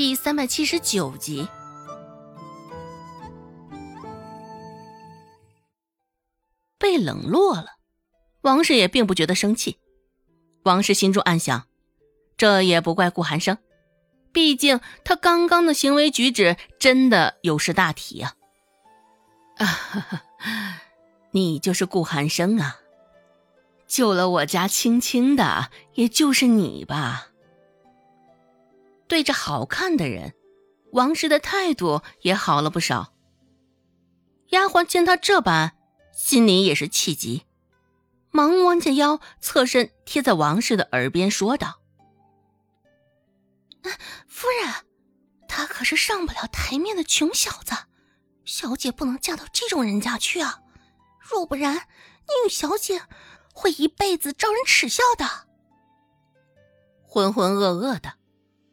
[0.00, 1.48] 第三百七十九集。
[6.78, 7.66] 被冷落了，
[8.42, 9.80] 王氏也并不觉得生气。
[10.62, 11.66] 王氏心中暗想，
[12.36, 13.58] 这也不怪顾寒生，
[14.30, 18.36] 毕竟他刚刚的行为举止真的有失大体啊。
[19.56, 20.22] 啊，
[21.32, 22.78] 你就是顾寒生啊！
[23.88, 27.30] 救了我家青青的，也就是你吧？
[29.08, 30.34] 对着好看的人，
[30.92, 33.14] 王氏的态度也好了不少。
[34.50, 35.74] 丫鬟见他这般。
[36.12, 37.46] 心里也是气急，
[38.32, 41.78] 忙弯着腰，侧身贴在王氏的耳边说道
[44.26, 44.74] ：“夫人，
[45.46, 47.72] 他可是上不了台面的穷小子，
[48.44, 50.60] 小姐不能嫁到这种人家去啊！
[51.20, 53.02] 若不然，宁小姐
[53.54, 55.46] 会一辈子招人耻笑的。”
[57.06, 58.14] 浑浑噩噩的，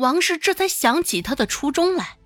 [0.00, 2.16] 王氏这才想起他的初衷来，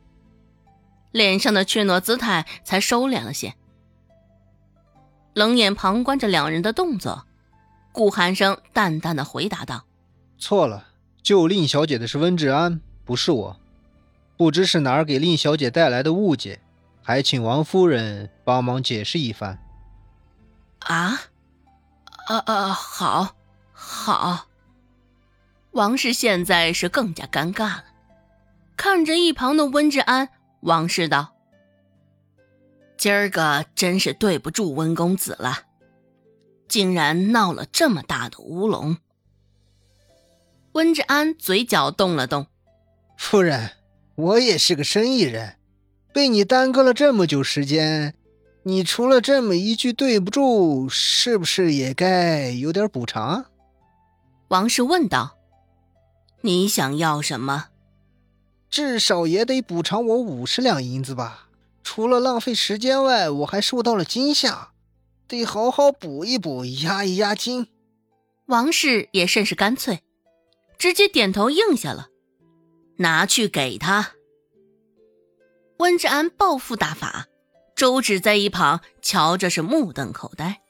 [1.10, 3.54] 脸上的怯懦姿态才收敛了些。
[5.34, 7.26] 冷眼旁观着两人的动作，
[7.90, 9.84] 顾寒生淡淡的回答道
[10.38, 10.86] ：“错了，
[11.20, 13.60] 救令小姐的是温志安，不是我。
[14.36, 16.60] 不知是哪儿给令小姐带来的误解，
[17.02, 19.58] 还请王夫人帮忙解释一番。”
[20.86, 21.22] 啊，
[22.28, 23.34] 啊啊，好，
[23.72, 24.46] 好。
[25.74, 27.84] 王氏现在是更加尴尬了，
[28.76, 30.28] 看着一旁的温志安，
[30.60, 31.32] 王氏道。
[32.96, 35.64] 今儿个真是对不住温公子了，
[36.68, 38.96] 竟然闹了这么大的乌龙。
[40.74, 42.46] 温志安嘴角动了动，
[43.18, 43.72] 夫人，
[44.14, 45.56] 我也是个生意人，
[46.12, 48.14] 被你耽搁了这么久时间，
[48.62, 53.46] 你除了这么一句对不住，是不是也该有点补偿？
[54.48, 55.33] 王氏问道
[56.44, 57.68] ：“你想要什么？
[58.68, 61.48] 至少也得补偿我五十两银子吧。”
[61.82, 64.72] 除了浪费时间外，我还受到了惊吓，
[65.26, 67.68] 得好好补一补，压一压惊。
[68.46, 70.02] 王氏也甚是干脆，
[70.78, 72.08] 直接点头应下了，
[72.96, 74.12] 拿去给他。
[75.78, 77.26] 温志安报复大法，
[77.74, 80.60] 周芷在一旁瞧着是目瞪口呆，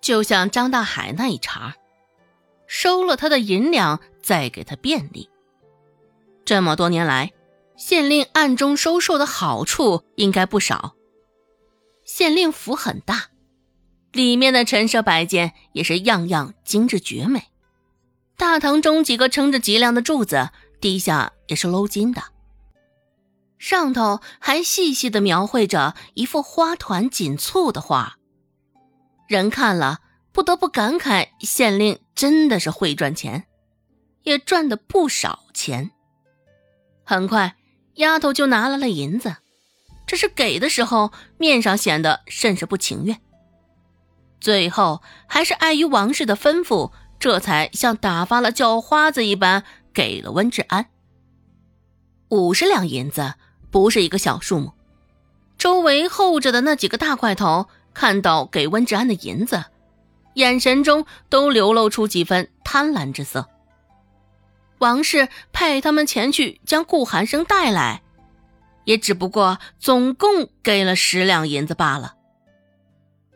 [0.00, 1.76] 就像张大海那一茬，
[2.74, 5.28] 收了他的银两，再给他便利。
[6.46, 7.32] 这么多年来。
[7.74, 10.94] 县令暗中收受的好处应该不少。
[12.04, 13.30] 县令府很大，
[14.12, 17.48] 里面的陈设摆件也是样样精致绝美。
[18.36, 20.50] 大堂中几个撑着脊梁的柱子，
[20.80, 22.22] 底下也是镂金的，
[23.58, 28.16] 上头还细细的描绘着一幅花团锦簇的画。
[29.26, 29.98] 人看了
[30.32, 33.44] 不得不感慨，县令真的是会赚钱，
[34.22, 35.90] 也赚的不少钱。
[37.04, 37.56] 很快。
[37.96, 39.36] 丫头就拿来了银子，
[40.06, 43.20] 只是给的时候面上显得甚是不情愿。
[44.40, 49.62] 最后还是碍于王氏的吩咐，这才像打发了叫花子一般
[49.92, 50.86] 给了温志安。
[52.30, 53.34] 五十两银子
[53.70, 54.72] 不是一个小数目，
[55.58, 59.66] 周围候着的那几个大块头看到给温志安的银子，
[60.34, 63.48] 眼神中都流露出几分贪婪之色。
[64.78, 68.02] 王氏派他们前去将顾寒生带来，
[68.84, 72.16] 也只不过总共给了十两银子罢了。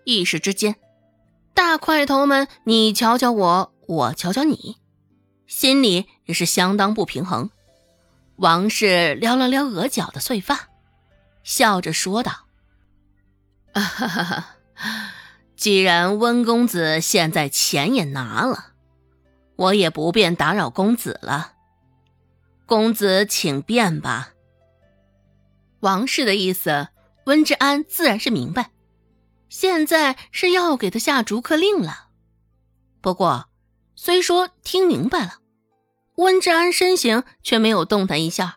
[0.04, 0.76] 一时之间，
[1.54, 4.76] 大块头们你瞧瞧我，我瞧瞧你，
[5.46, 7.50] 心里也是相当不平衡。
[8.36, 10.68] 王氏撩了撩额角的碎发，
[11.42, 12.32] 笑着说道
[13.72, 14.56] ：“哈哈哈，
[15.56, 18.74] 既然温公子现在钱也拿了。”
[19.56, 21.54] 我也不便打扰公子了，
[22.66, 24.34] 公子请便吧。
[25.80, 26.88] 王氏的意思，
[27.24, 28.70] 温之安自然是明白，
[29.48, 32.08] 现在是要给他下逐客令了。
[33.00, 33.48] 不过，
[33.94, 35.38] 虽说听明白了，
[36.16, 38.56] 温之安身形却没有动弹一下，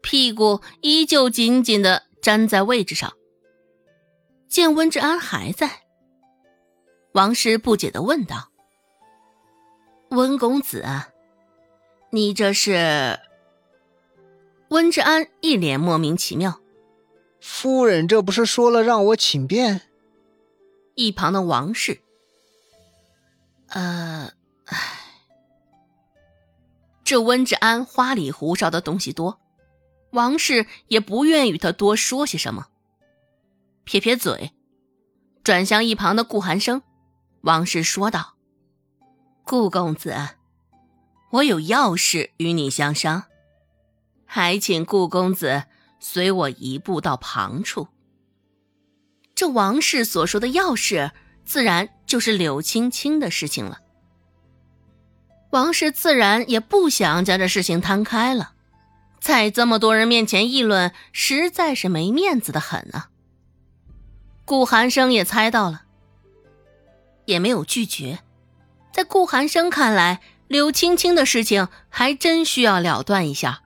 [0.00, 3.12] 屁股依旧紧紧的粘在位置上。
[4.48, 5.79] 见温之安还在，
[7.12, 8.50] 王氏不解的问道。
[10.10, 10.84] 温公子，
[12.10, 13.20] 你这是？
[14.68, 16.60] 温志安一脸莫名其妙。
[17.40, 19.82] 夫人，这不是说了让我请便？
[20.94, 22.02] 一旁的王氏，
[23.68, 24.32] 呃，
[24.66, 24.76] 唉，
[27.02, 29.40] 这温志安花里胡哨的东西多，
[30.10, 32.68] 王氏也不愿与他多说些什么。
[33.84, 34.52] 撇撇嘴，
[35.42, 36.82] 转向一旁的顾寒生，
[37.42, 38.34] 王氏说道。
[39.44, 40.16] 顾公子，
[41.30, 43.24] 我有要事与你相商。
[44.26, 45.64] 还请顾公子
[45.98, 47.88] 随我一步到旁处。
[49.34, 51.10] 这王氏所说的要事，
[51.44, 53.80] 自然就是柳青青的事情了。
[55.50, 58.52] 王氏自然也不想将这事情摊开了，
[59.18, 63.10] 在这么多人面前议论，实在是没面子的很啊。
[64.44, 65.82] 顾寒生也猜到了，
[67.30, 68.18] 也没有拒绝。
[68.92, 73.62] 在顾寒生看来，柳青青的事情还真需要了断一下，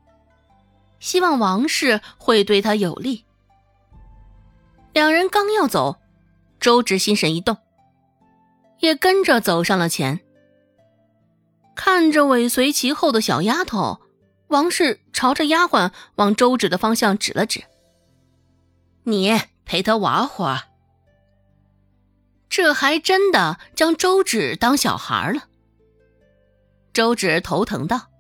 [1.01, 3.25] 希望王氏会对他有利。
[4.93, 5.97] 两人刚要走，
[6.61, 7.57] 周芷心神一动，
[8.81, 10.21] 也跟着走上了前。
[11.75, 14.01] 看着尾随其后的小丫头，
[14.49, 17.65] 王氏朝着丫鬟往周芷的方向指了指
[19.05, 20.61] ：“你陪他玩会儿。”
[22.57, 25.49] 这还真的将周芷当小孩了。
[26.93, 28.13] 周芷头疼道：“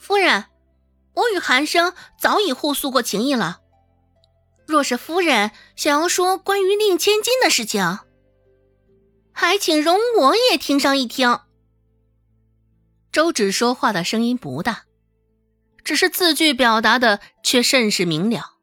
[0.00, 0.46] 夫人，
[1.12, 3.60] 我与寒生早已互诉过情意了。
[4.66, 7.98] 若是夫人想要说关于令千金的事情，
[9.32, 11.40] 还请容我也听上一听。”
[13.12, 14.84] 周芷说话的声音不大，
[15.84, 18.54] 只是字句表达的却甚是明了，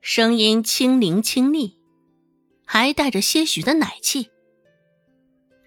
[0.00, 1.78] 声音清灵清丽，
[2.72, 4.30] 还带着些许的奶气。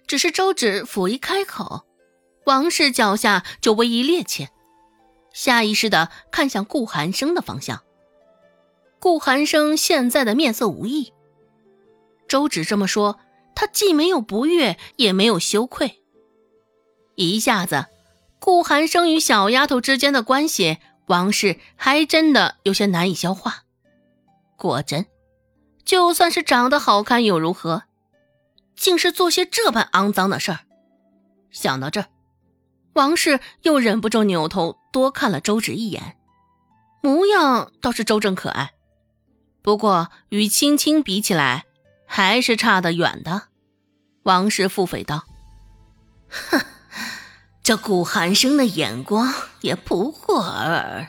[0.08, 1.86] 只是周芷甫一开口，
[2.46, 4.48] 王氏脚下就微一趔趄，
[5.32, 7.84] 下意识的看向顾寒生的方向。
[8.98, 11.12] 顾寒生现在的面色无异，
[12.26, 13.20] 周芷这么说，
[13.54, 16.02] 他既没有不悦，也没有羞愧。
[17.14, 17.86] 一下子，
[18.40, 23.62] 顾寒生与小丫头之间的关系，王氏还真的有些难以消化。
[24.56, 25.06] 果真，
[25.86, 27.84] 就算是长得好看又如何，
[28.74, 30.58] 竟是做些这般肮脏的事儿。
[31.50, 32.08] 想到这儿，
[32.92, 36.16] 王氏又忍不住扭头多看了周芷一眼，
[37.00, 38.72] 模样倒是周正可爱，
[39.62, 41.64] 不过与青青比起来，
[42.04, 43.44] 还是差得远的。
[44.24, 45.24] 王氏腹诽道
[46.50, 46.60] ：“哼。”
[47.62, 51.08] 这顾寒生的眼光也不过尔尔。